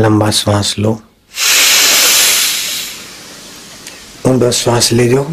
लंबा 0.00 0.30
श्वास 0.30 0.74
लो। 0.78 0.90
ऊंडा 4.26 4.50
श्वास 4.50 4.92
ले 4.92 5.08
जाओ। 5.08 5.24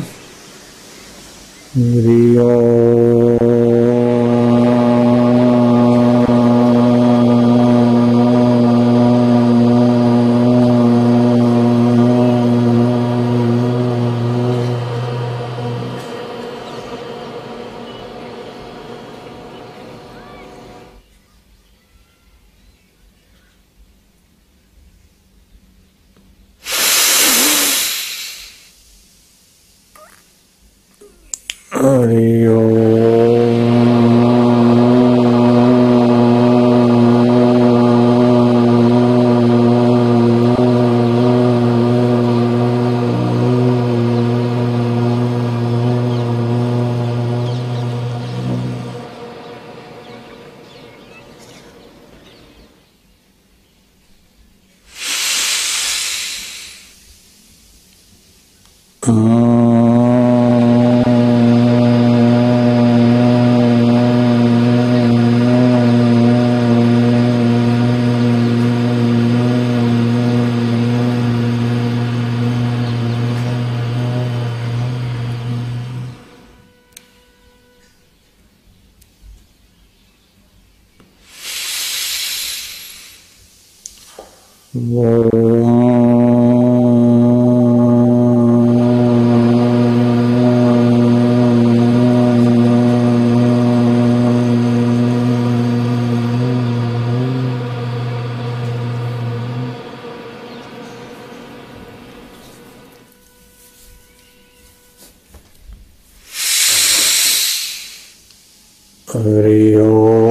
हरि 109.36 109.60
ओ 109.86 110.27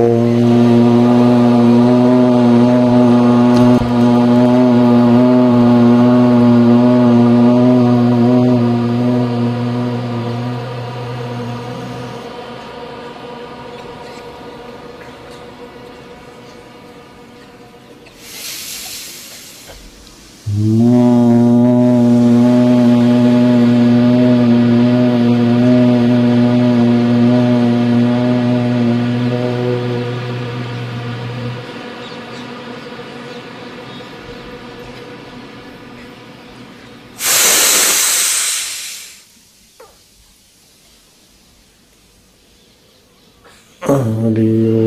Hallelujah. 43.96 44.86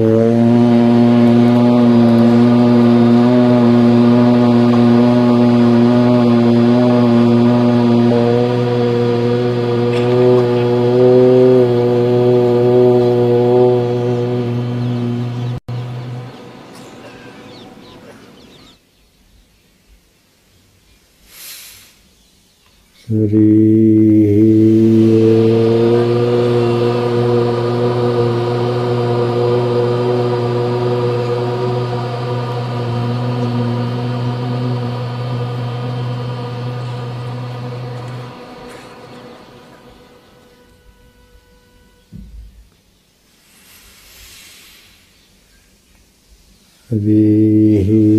Vihi 46.92 48.19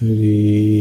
The 0.00 0.73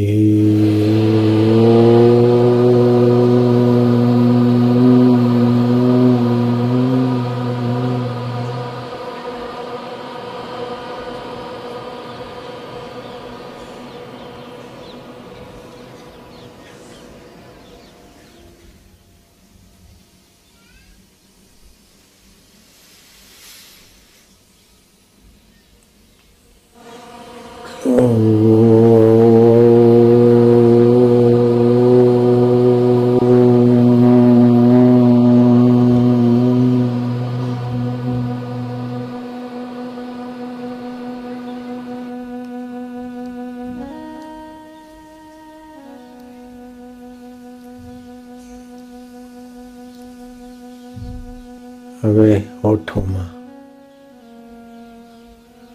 હવે 52.02 52.42
હોઠોમાં 52.62 53.30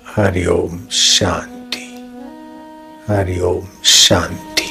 હરિઓમ 0.06 0.74
શાંતિ 0.90 1.86
હરિઓમ 3.08 3.68
શાંતિ 3.84 4.68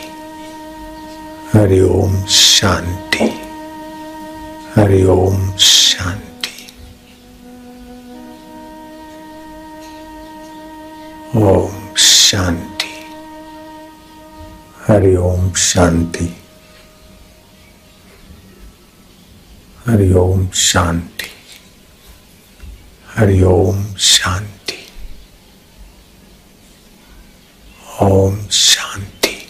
હરિઓમ 1.53 2.13
શાંતિ 2.29 3.31
હરિઓમ 4.75 5.41
શાંતિ 5.59 6.53
ઓમ 11.47 11.73
શાંતિ 11.97 12.93
હરિઓમ 14.87 15.51
શાંતિ 15.63 16.33
हरिओम 19.87 20.47
शांति 20.55 21.29
हरिओम 23.18 23.96
शांति। 23.96 24.88
ओम 28.02 28.48
शांति। 28.48 29.50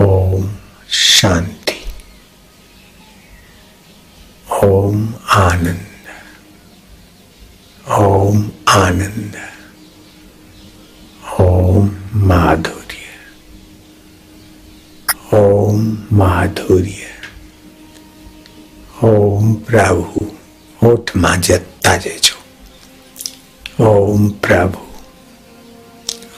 ओम 0.00 0.56
शांति। 0.90 1.84
ओम 4.64 5.14
आनंद। 5.30 5.86
ओम 7.90 8.50
आनंद। 8.68 9.36
ओम 11.40 11.96
माधुर्य। 12.14 12.96
ओम 15.36 16.06
माधुर्य। 16.12 17.06
ओम 19.04 19.54
प्रभु। 19.54 20.25
હોઠમાં 21.05 21.41
જતા 21.41 21.97
જજો 21.97 22.35
ઓમ 23.79 24.23
પ્રભુ 24.41 24.81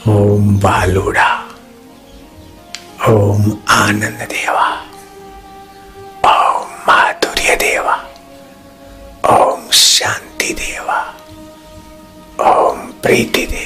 ઓમ 0.07 0.61
વાલુડા 0.63 1.37
ઓમ 3.07 3.43
આનંદ 3.67 4.21
દેવા 4.29 4.77
ઓમ 6.25 6.67
માધુર્ય 6.87 7.55
દેવા 7.59 8.01
ઓમ 9.29 9.61
શાંતિ 9.71 10.49
દેવા 10.55 11.07
ઓમ 12.39 12.93
પ્રીતિ 13.01 13.47
દેવા 13.47 13.56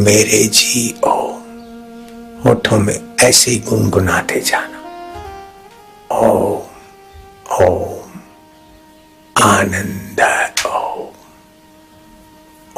मेरे 0.00 0.44
जी 0.44 1.00
ओ 1.04 1.14
होठों 2.44 2.78
में 2.78 3.16
ऐसे 3.20 3.50
ही 3.50 3.58
गुनगुनाते 3.58 4.40
जाना। 4.40 4.78
ओम 6.16 6.62
ओम, 7.62 8.20
आनंद, 9.42 10.20
ओम 10.66 11.12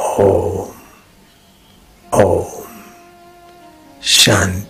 ओम 0.05 0.67
ओम, 2.13 2.63
शांति। 4.03 4.62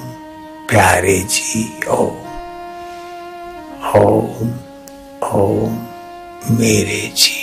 प्यारे 0.68 1.18
जी 1.18 1.80
ओम। 1.88 2.16
ओम 4.00 4.50
ओम, 5.32 5.72
मेरे 6.50 7.12
जी 7.16 7.41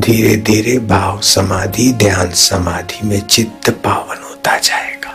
धीरे 0.00 0.36
धीरे 0.36 0.78
भाव 0.78 1.20
समाधि, 1.20 1.92
ध्यान 1.92 2.30
समाधि 2.30 3.06
में 3.06 3.20
चित्त 3.20 3.70
पावन 3.84 4.22
होता 4.22 4.56
जाएगा। 4.58 5.12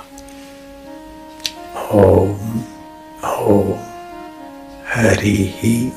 ओम 1.91 2.59
ओम, 3.29 3.73
हरि 4.93 5.37
ही 5.57 5.91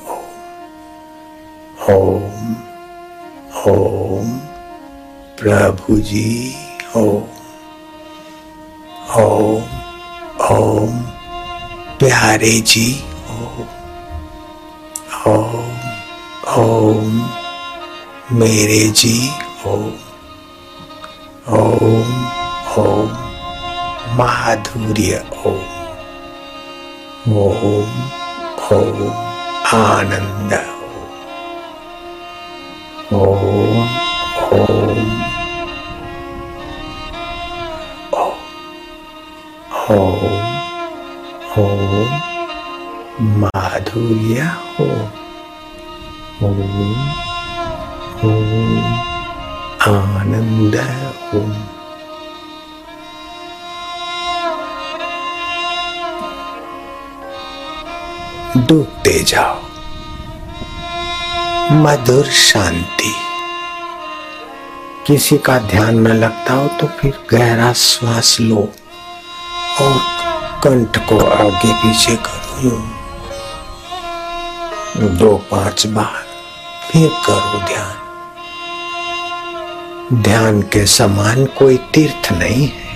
ओम 1.89 1.89
ओम 1.89 2.55
ओम, 3.67 4.31
प्रभु 5.39 5.97
जी 5.99 6.55
ओम 6.95 7.23
ओम 9.17 9.63
ओम, 10.51 11.01
प्यारे 11.99 12.59
जी 12.61 12.91
ओम 13.31 13.67
ओम 15.27 15.77
ओम 16.57 17.28
मेरे 18.31 18.79
जी, 18.89 19.13
ओम 19.67 19.85
ओम 21.49 22.09
ओम, 22.77 23.13
माधुर्य, 24.17 25.23
ओम 25.45 25.61
ओम 27.37 27.63
ओम, 28.73 28.99
आनंद, 29.77 30.53
ओम 33.13 33.79
ओम 34.59 35.09
ओम 39.89 40.21
ओम, 41.57 42.09
माधुर्य, 43.41 44.51
ओम 44.81 45.01
ओम 46.49 47.28
ओम 48.19 48.79
आनंद 49.81 50.75
ओम 51.35 51.51
डूबते 58.63 59.13
जाओ। 59.23 59.55
मधुर 61.75 62.25
शांति। 62.25 63.13
किसी 65.07 65.37
का 65.37 65.57
ध्यान 65.59 65.95
न 65.95 66.07
लगता 66.07 66.53
हो 66.53 66.67
तो 66.67 66.87
फिर 66.87 67.13
गहरा 67.31 67.71
श्वास 67.73 68.37
लो 68.41 68.61
और 69.81 69.95
कंठ 70.63 70.97
को 71.09 71.19
आगे 71.27 71.73
पीछे 71.73 72.15
करो। 72.27 72.75
दो 75.17 75.35
पाँच 75.51 75.87
बार 75.87 76.27
फिर 76.91 77.09
करो 77.25 77.59
ध्यान। 77.67 77.98
ध्यान 80.13 80.61
के 80.61 80.85
समान 80.85 81.45
कोई 81.45 81.77
तीर्थ 81.77 82.31
नहीं 82.31 82.67
है। 82.67 82.89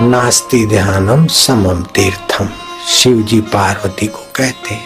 नास्ति 0.00 0.66
ध्यानम 0.66 1.26
समम 1.26 1.82
तीर्थम 1.82 2.48
शिव 2.88 3.22
जी 3.22 3.40
पार्वती 3.40 4.06
को 4.06 4.18
कहते 4.36 4.78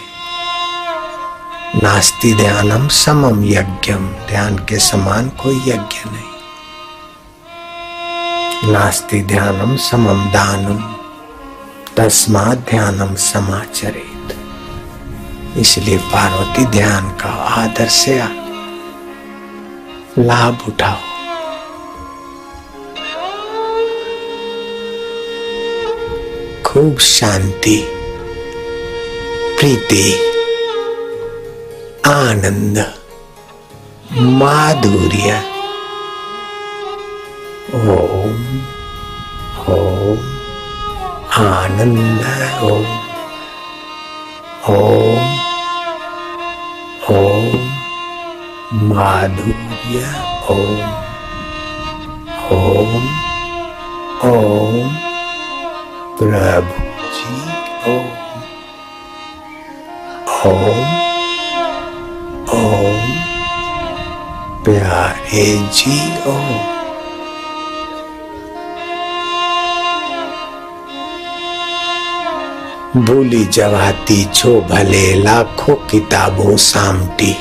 नास्ति 1.83 2.35
ध्यानम 2.35 2.89
समम 2.89 3.45
यज्ञम, 3.45 4.09
ध्यान 4.09 4.57
के 4.59 4.79
समान 4.79 5.29
कोई 5.29 5.57
यज्ञ 5.57 6.11
नहीं। 6.11 6.29
नास्ति 8.73 9.23
ध्यानम 9.23 9.77
समम 9.77 10.31
दानम 10.31 10.95
तस्मा 11.97 12.55
ध्यानम 12.55 13.15
समाचरित। 13.15 14.18
इसलिए 15.57 15.99
पार्वती 15.99 16.65
ध्यान 16.65 17.11
का 17.11 17.29
आदर 17.29 17.89
से 17.89 18.19
लाभ 20.23 20.59
उठाओ। 20.69 20.97
खूब 26.65 26.99
शांति, 26.99 27.87
प्रीति, 29.59 30.13
आनंद, 32.07 32.95
माधुर्य। 34.13 35.43
ओम 37.75 38.61
ओम, 39.69 40.19
आनंद, 41.33 42.63
ओम 42.63 42.87
ओम। 44.75 45.38
ओम 47.11 47.53
माधुर्य 48.89 50.01
ओम 50.51 50.81
ओम 52.57 53.07
ओम 54.31 54.91
प्रभु 56.19 56.85
जी 57.17 57.37
ओम 57.93 58.11
ओम 60.51 60.81
ओम 62.59 63.07
प्यारे 64.65 65.47
जी 65.79 66.01
ओम। 66.35 66.78
ભૂલી 72.98 73.46
જવાતી 73.48 74.28
છો 74.32 74.62
ભલે 74.62 75.04
લાખો 75.18 75.76
કિતાબો 75.88 76.58
સામટી 76.60 77.38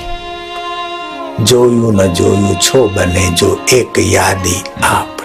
જોયું 1.43 1.97
ન 1.97 2.15
જોયું 2.15 2.59
છો 2.59 2.89
બને 2.89 3.25
જો 3.33 3.51
એક 3.69 3.99
યાદી 4.07 4.63
આપ 4.85 5.16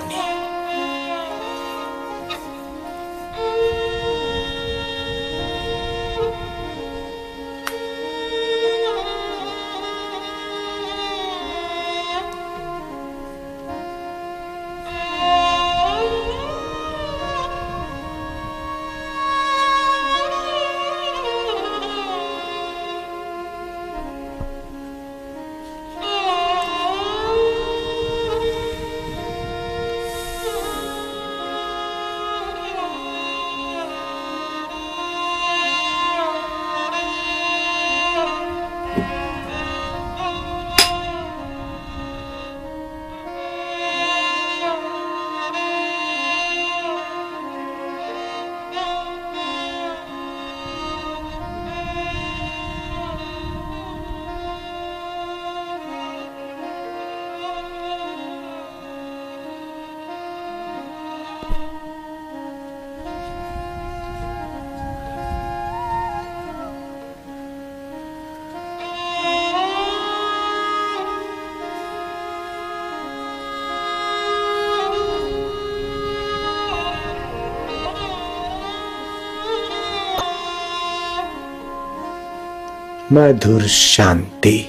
मधुर 83.12 83.62
शांति। 83.62 84.69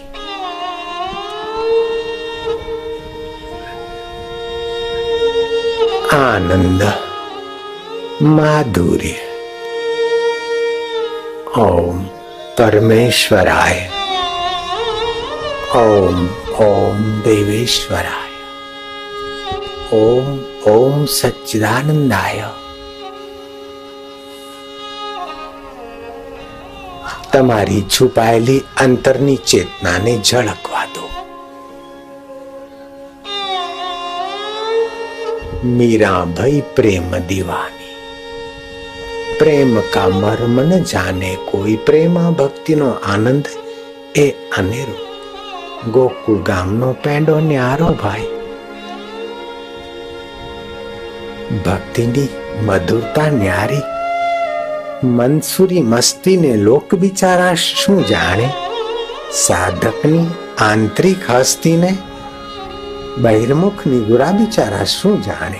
आनंद 6.14 6.94
माधुर्य। 8.22 9.16
ओम 11.60 12.04
परमेश्वराय। 12.60 13.90
ओम 15.76 16.28
ओम 16.66 17.22
देवेश्वराय। 17.22 18.24
ओम 19.94 20.40
ओम 20.74 21.06
सच्चिदानंदाय। 21.06 22.62
તમારી 27.33 27.83
છુપાયેલી 27.88 28.61
અંતરની 28.77 29.41
ચેતનાને 29.47 30.15
ઝળકવા 30.25 30.87
દો 30.95 31.05
मीरा 35.69 36.15
भई 36.37 36.57
प्रेम 36.77 37.11
दीवानी 37.29 37.79
પ્રેમ 39.38 39.73
કા 39.93 40.09
મર્મ 40.12 40.57
ન 40.61 40.73
જાને 40.85 41.31
કોઈ 41.49 41.75
પ્રેમા 41.87 42.31
ભક્તિનો 42.31 42.88
આનંદ 43.09 43.47
એ 44.17 44.27
અનેરો 44.59 44.97
ગોકુળ 45.88 46.41
ગામનો 46.43 46.88
પેંડો 47.03 47.37
ન્યારો 47.41 47.91
ભાઈ 48.03 48.31
ભક્તિની 51.67 52.29
મધુરતા 52.62 53.29
ન્યારી 53.37 53.85
મનસુરી 55.04 55.82
મસ્તીને 55.82 56.56
લોક 56.56 56.96
બિચારા 56.96 57.56
શું 57.56 58.06
જાણે? 58.06 58.50
સાધકની 59.32 60.28
આંતરિક 60.60 61.32
હસ્તીને 61.32 61.98
બહિર્મુખની 63.18 64.00
ગુરા 64.00 64.32
બિચારા 64.32 64.84
શું 64.84 65.22
જાણે? 65.24 65.60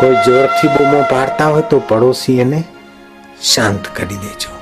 કોઈ 0.00 0.16
જોરથી 0.26 0.68
બૂમો 0.68 1.02
પાડતા 1.10 1.46
હોય 1.46 1.62
તો 1.62 1.82
પડોશી 1.88 2.40
એને 2.40 2.64
શાંત 3.42 3.88
કરી 3.96 4.16
દેજો. 4.16 4.57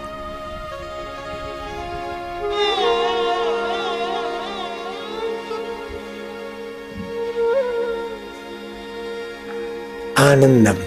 आनंदम 10.25 10.79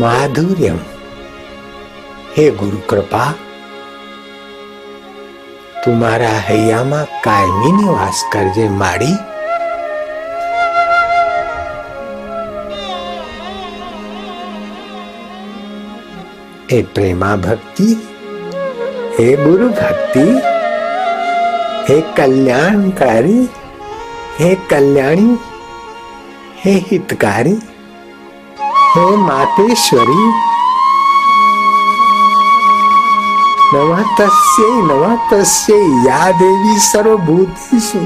माधुर्यम 0.00 0.78
हे 2.36 2.50
गुरु 2.60 2.78
कृपा 2.90 3.24
तुम्हारा 5.84 6.32
હૈયામાં 6.46 7.06
કાયમી 7.24 7.70
નિવાસ 7.78 8.18
કરજે 8.32 8.66
માડી 8.80 9.14
हे 16.70 16.82
प्रेमा 16.94 17.30
भक्ति 17.46 17.88
हे 19.16 19.26
गुरु 19.36 19.68
भक्ति 19.80 20.26
हे 21.88 22.00
कल्याणकारी 22.16 23.40
हे 24.38 24.54
कल्याणी 24.70 25.26
हे 26.67 26.73
हितकारी, 26.73 27.53
हे 28.93 29.03
मातेश्वरी 29.17 30.23
नमः 33.73 34.09
तस्यै 35.31 35.77
या 36.07 36.31
देवी 36.31 36.79
सर्वभूतेषु, 36.79 38.01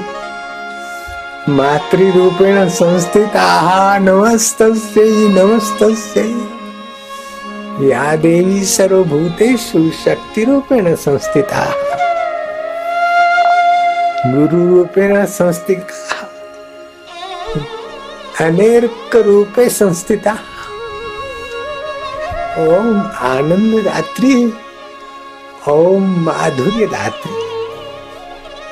मातृरूपेण 1.52 2.70
संस्थिताः 2.70 4.00
नमस्तस्यै 4.00 5.10
नमस्तस्यै। 5.10 6.30
या 7.90 8.16
देवी 8.16 8.62
सर्वभूतेषु 8.66 9.82
शक्तिरूपेण 10.06 10.96
संस्थिता 10.96 11.66
गुरुरूपेण 14.28 15.26
संस्थिता 15.26 16.01
अनेक 18.42 19.16
रूपे 19.26 19.68
संस्थिता। 19.70 20.32
ओम 22.60 22.88
आनंद 23.28 23.88
रात्रि, 23.88 24.36
ओम 25.70 26.06
माधुर्य 26.26 26.86
रात्रि 26.94 27.40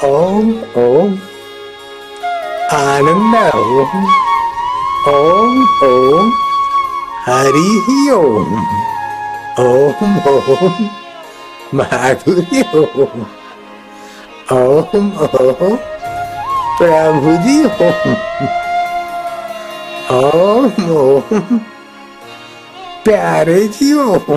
ओम 0.06 0.50
ओम 0.84 1.12
आनंद 2.74 3.36
ओम 3.56 4.06
ओम 5.10 5.58
ओम 5.84 6.32
हरि 7.26 8.10
ओम 8.14 8.54
ओम 9.60 10.18
ओम 10.30 10.88
माधुरी 11.76 12.62
ओम 12.76 13.26
ओम 14.58 15.12
ओम 15.32 15.78
प्रभु 16.80 17.38
जी 17.44 17.64
ओम। 17.66 18.59
प्यारे 23.04 23.68
जी 23.68 23.94
ओम 23.94 24.28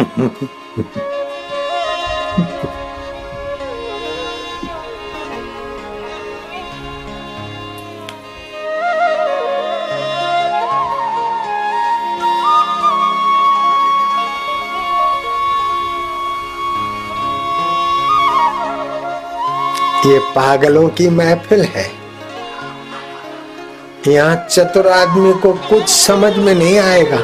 ये 20.07 20.19
पागलों 20.19 20.89
की 20.89 21.09
महफिल 21.09 21.63
है। 21.63 22.02
यहाँ 24.09 24.47
चतुर 24.51 24.89
आदमी 24.89 25.33
को 25.33 25.53
कुछ 25.53 25.89
समझ 25.89 26.37
में 26.37 26.55
नहीं 26.55 26.79
आएगा। 26.79 27.19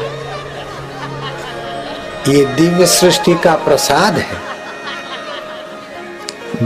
ये 2.28 2.44
दिव्य 2.44 2.86
सृष्टि 2.86 3.34
का 3.34 3.54
प्रसाद 3.54 4.14
है। 4.14 4.48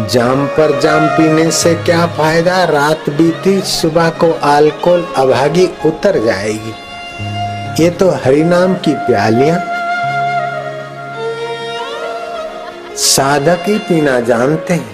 जाम 0.09 0.47
पर 0.47 0.81
जाम 0.81 1.07
पीने 1.07 1.51
से 1.51 1.75
क्या 1.75 2.07
फ़ायदा? 2.07 2.65
रात 2.65 3.11
बीती, 3.11 3.61
सुबह 3.61 4.09
को 4.11 4.33
अल्कोहल 4.33 5.07
अभागी 5.17 5.67
उतर 5.87 6.25
जाएगी। 6.25 6.75
ये 7.83 7.91
तो 7.91 8.11
हरिनाम 8.11 8.75
की 8.75 8.95
प्यालियाँ। 8.95 9.59
साधक 12.97 13.59
ही 13.67 13.79
पीना 13.79 14.21
जानते 14.21 14.75
हैं। 14.75 14.92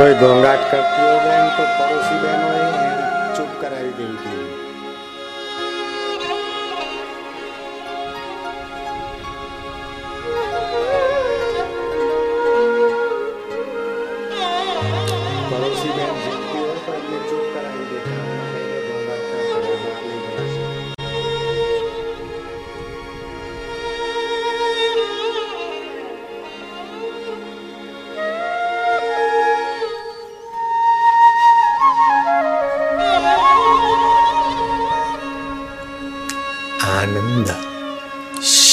कोई 0.00 0.14
घोंघाट 0.14 0.60
करती 0.70 1.02
है 1.02 1.16
बहन 1.24 1.48
तो 1.56 1.64
पड़ोसी 1.78 2.14
बहन 2.20 2.39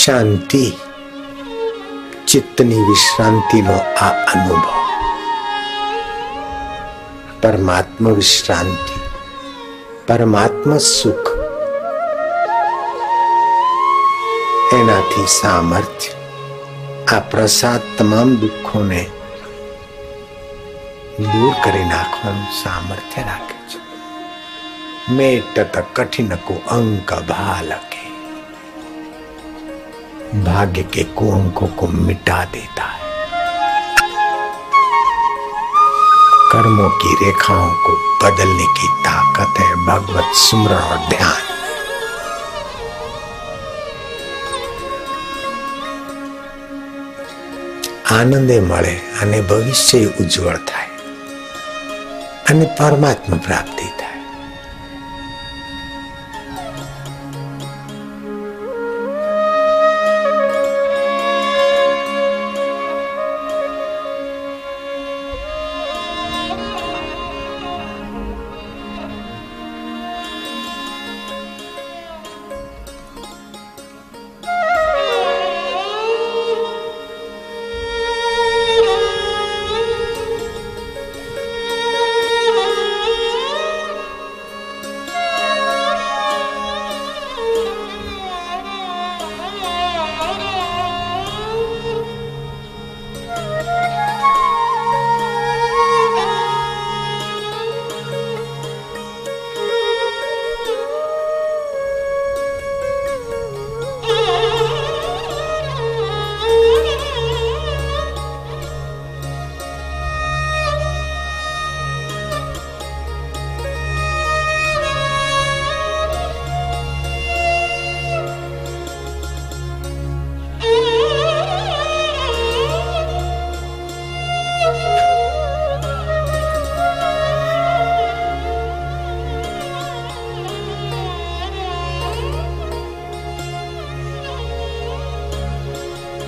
શાંતિ 0.08 0.66
ચિત્તની 2.26 2.84
વિશ્રાંતિનો 2.90 3.74
આ 4.02 4.12
અનુભવ 4.28 4.68
પરમાત્મા 7.42 8.14
વિશ્રાંતિ 8.14 8.96
પરમાત્મા 10.08 10.80
સુખ 10.90 11.32
એનાથી 14.74 15.28
સામર્થ્ય 15.34 16.14
આ 17.12 17.22
પ્રસાદ 17.28 17.92
તમામ 17.98 18.32
દુઃખોને 18.38 19.04
દૂર 21.26 21.54
કરી 21.64 21.86
નાખવાનું 21.86 22.50
સામર્થ્ય 22.62 23.28
રાખે 23.28 23.60
છે 23.70 23.78
મેટત 25.14 25.84
કઠિનકો 25.94 26.56
અંક 26.72 27.10
ભાલકે 27.28 27.97
भाग्य 30.45 30.83
के 30.95 31.03
कुअंकों 31.15 31.69
को 31.77 31.89
मिटा 32.01 32.45
देता 32.45 32.85
है 32.85 33.01
कर्मों 36.53 36.91
की 36.99 37.15
रेखाओं 37.25 37.71
को 37.85 37.95
बदलने 38.25 38.67
की 38.79 38.89
ताकत 39.05 39.61
है 39.61 39.75
भगवत 39.87 40.37
सुमरण 40.39 40.85
और 40.91 41.09
ध्यान 41.09 41.51
આનંદે 48.13 48.57
મળે 48.61 48.95
અને 49.23 49.39
ભવિષ્ય 49.41 49.99
ઉજ્જવળ 50.21 50.59
થાય 50.67 50.91
અને 52.51 52.67
પરમાત્મા 52.79 53.37
પ્રાપ્તિ 53.37 53.87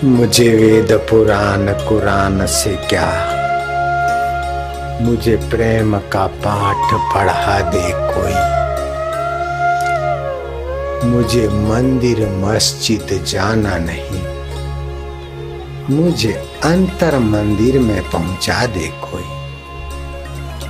मुझे 0.10 0.50
वेद 0.50 0.92
पुराण, 0.92 1.88
कुरान 1.88 2.46
से 2.46 2.76
क्या? 2.76 3.36
मुझे 5.02 5.36
प्रेम 5.36 5.98
का 5.98 6.28
पाठ 6.28 6.94
पढ़ा 6.94 7.60
दे 7.60 7.92
कोई। 7.94 8.60
मुझे 11.10 11.48
मंदिर, 11.48 12.30
मस्जिद 12.30 13.24
जाना 13.24 13.78
नहीं। 13.78 14.22
मुझे 15.96 16.60
अंतर 16.64 17.20
मंदिर 17.20 17.80
में 17.80 18.10
पहुँचा 18.10 18.66
दे 18.66 18.88
कोई। 18.88 19.26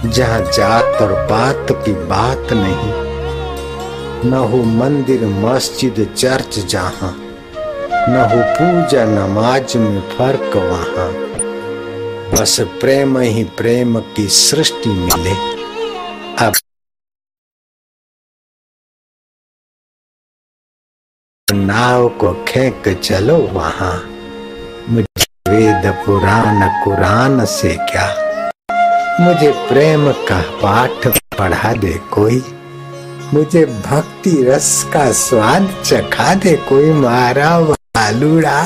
जहाँ 0.10 0.40
जात 0.40 1.02
और 1.02 1.14
बात 1.14 1.68
की 1.72 1.94
बात 1.94 2.48
नहीं। 2.52 2.94
न 4.32 4.34
हो 4.34 4.58
मंदिर, 4.58 5.26
मस्जिद, 5.26 6.14
चर्च 6.18 6.60
जहाँ। 6.60 7.26
न 8.10 8.16
हो 8.16 8.44
पूजा 8.44 9.06
नमाज़ 9.06 9.78
में 9.78 10.02
फ़र्क 10.02 10.56
वहाँ। 10.56 11.12
बस 12.32 12.60
प्रेम 12.60 13.18
ही 13.18 13.44
प्रेम 13.44 14.00
की 14.00 14.28
सृष्टि 14.28 14.90
मिले। 14.90 15.32
अब 16.46 16.54
नाव 21.54 22.10
को 22.10 22.46
खेक 22.46 23.00
चलो 23.04 23.38
वहाँ। 23.38 24.04
मुझे 24.90 25.26
वेद 25.50 25.94
पुराण 26.06 26.84
कुरान 26.84 27.46
से 27.46 27.76
क्या? 27.76 28.08
मुझे 29.22 29.52
प्रेम 29.70 30.12
का 30.12 30.42
पाठ 30.42 31.08
पढ़ा 31.40 31.74
दे 31.74 31.94
कोई। 32.14 32.44
मुझे 33.34 33.66
भक्ति 33.66 34.44
रस 34.44 34.84
का 34.94 35.12
स्वाद 35.12 35.84
चखा 35.86 36.36
दे 36.36 36.56
कोई 36.56 36.92
मारा 36.92 37.79
वालुड़ा 38.00 38.58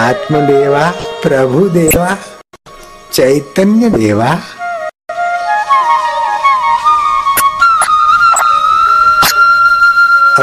आत्मदेवा 0.00 0.82
प्रभु 1.22 1.60
देवा 1.76 2.10
चैतन्य 3.12 3.88
देवा 3.90 4.28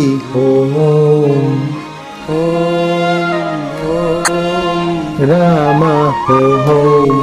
ओम 0.46 1.73
रामा 5.30 5.92
ओम 6.34 7.20